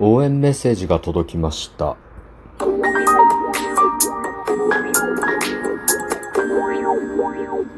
[0.00, 1.96] 応援メッセージが届きました。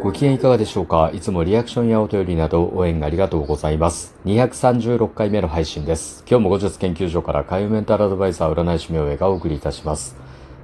[0.00, 1.10] ご機嫌いかがでしょうか？
[1.14, 4.14] いつもリアクションやお便りなど応援ありがとうございます。
[4.26, 6.24] 236回目の配信です。
[6.28, 10.16] 今日も後日研究所から海運メンタルアドバイザー占い師明恵がお送りいたします。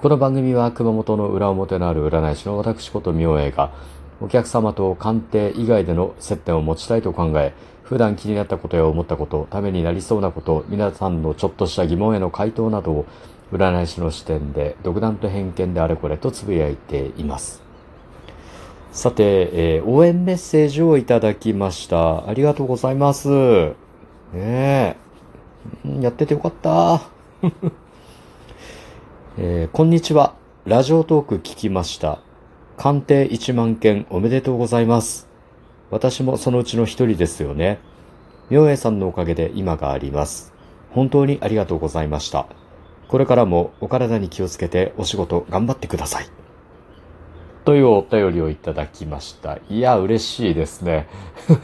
[0.00, 3.72] この番組は熊本の裏表のある占い師の私こと明恵が
[4.20, 13.06] お客様と鑑定以外での接点を持ちたいと考え、普段気になったことや思ったこと、ためになりそうなこと、皆さんのちょっとした疑問への回答などを
[13.52, 17.62] 占い師の視点で独断と偏見であれこれとつぶやいています。
[18.92, 22.28] さて、えー応援メッセージをいただきました。
[22.28, 23.28] ありがとうございます。
[23.28, 23.74] ね
[24.34, 24.96] え。
[26.00, 27.02] やっててよかった。
[29.38, 30.34] えーこんにちは。
[30.66, 32.20] ラジオトーク聞きました。
[32.76, 35.31] 鑑定1万件おめでとうございます。
[35.92, 37.78] 私もそのうちの一人ですよね。
[38.48, 40.54] 明恵さんのおかげで今があります。
[40.90, 42.46] 本当にありがとうございました。
[43.08, 46.26] これからもお体に気をつけてお仕事頑張ってください。
[47.66, 49.58] というお便りをいただきました。
[49.68, 51.08] いや、嬉しいですね。
[51.46, 51.60] ちょっ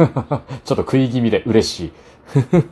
[0.63, 1.93] と食い気味で嬉しい。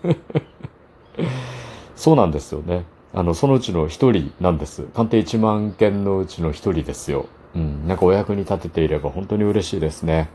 [1.96, 2.84] そうなんですよね。
[3.14, 4.82] あの、そのうちの一人なんです。
[4.92, 7.24] 鑑定1万件のうちの一人ですよ。
[7.54, 7.88] うん。
[7.88, 10.28] なんかお役に立てていれば本当に嬉しいですね。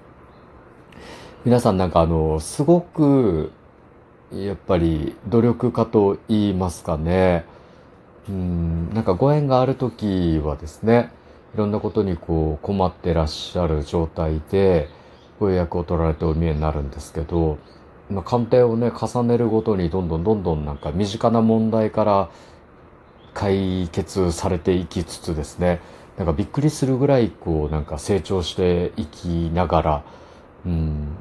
[1.43, 3.51] 皆さんなんかあの、すごく、
[4.31, 7.45] やっぱり努力家と言いますかね。
[8.29, 11.11] うん、なんかご縁があるときはですね、
[11.55, 14.87] いろんなことにこう困ってらっしゃる状態で、
[15.39, 17.57] ご予約を取られてお見えになるんですけど、
[18.11, 22.29] まあ、鑑定をね、重ねるごとにどんどんどんどんなんか身近な問題から
[23.33, 25.81] 解決されていきつつですね、
[26.17, 30.03] なんかびっくりするぐらいこうなんか成長していきながら、
[30.67, 31.17] うん、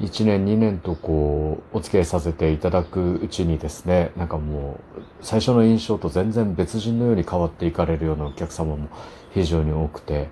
[0.00, 8.88] 1年2年とこうお付き合いさせていただくうちにですね、なんかもう最初の印象と全然別人のように変わっていかれるようなお客様も
[9.32, 10.28] 非常に多くて、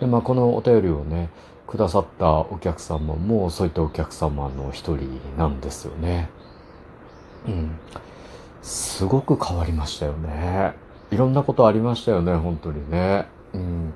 [0.00, 1.30] で、まあこのお便りをね、
[1.66, 6.30] くださったお客様もそういったお客様の一人なんですよね。
[7.46, 7.78] うん。
[8.62, 10.74] すごく変わりましたよね。
[11.10, 13.26] いろんなことありましたよね、本当にね。
[13.52, 13.92] うん。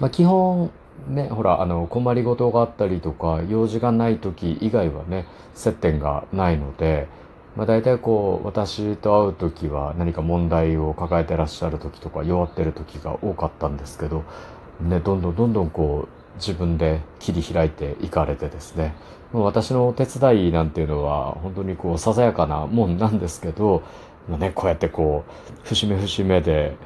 [0.00, 0.70] まあ基本、
[1.06, 7.06] ね、ほら、あの、困りごとがあったりとか、用事がない時以外はね、接点がないので、
[7.56, 14.24] まあ大体こう、私と会う時は何か問題を抱えてらっしゃる時とか、弱ってる時が多かったんですけど、
[14.80, 18.94] ね、どんどんどんどんこう、自分で切り開いていかれてですね、
[19.32, 23.82] もう私のお手伝いなんていうのは、本当にこう、ささやかなもんなんですけど、
[24.28, 26.76] まあね、こうやってこう、節目節目で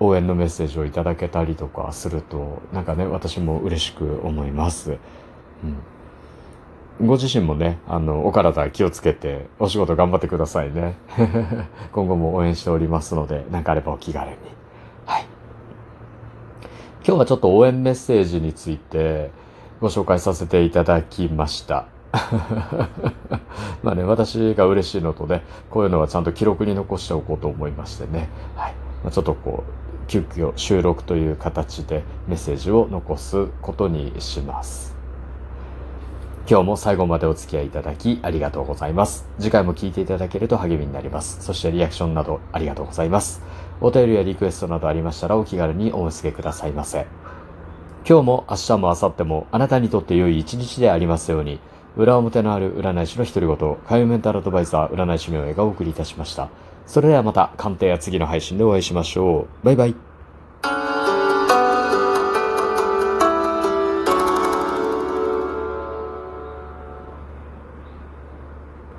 [0.00, 4.98] 応援のメッセージをいただけたりとかすると、なんかね、私も嬉しく思います。
[5.64, 5.76] うん。
[7.06, 10.96] ご自身もね、あの、お体気をつけて、お仕事頑張ってくださいね。
[11.92, 14.36] 今後も応援しておりますので、何かあればお気軽に。
[15.06, 15.24] はい。
[17.04, 19.30] 今日はちょっと応援メッセージについて
[19.80, 21.86] ご紹介させていただきました。
[23.82, 28.28] まあね、私が嬉しいのとね、こういうのはちゃんと記録に残しておこうと思いましてね。
[28.54, 28.74] はい。
[29.02, 29.81] まあ、ちょっとこう、
[30.12, 34.94] 急遽収録という形でメッセージを残すことにします。
[36.46, 39.26] 今日も最後までお付き合いいただきありがとうございます。
[39.38, 41.42] 次回も聞いていただけると励みになります。
[41.42, 43.40] そしてリアクションなどありがとうございます。
[43.80, 47.06] お便りやリクエストなどありましたらお気軽にお寄せくださいませ。
[48.06, 51.58] 今日も明日も明後日もあなたにとって良い一日でありますように、
[51.96, 56.50] 裏表のある占い師の独り言、海運メンタルアドバイザー占い師名がお送りいたしました。
[56.86, 59.64] それではまた鑑定や次の配信でお会いしましょう。
[59.64, 60.11] バイバイ。